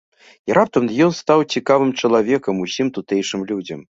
І 0.51 0.53
раптам 0.57 0.87
ён 1.07 1.11
стаў 1.17 1.43
цікавым 1.57 1.91
чалавекам 2.03 2.65
усім 2.65 2.87
тутэйшым 2.99 3.47
людзям. 3.53 3.89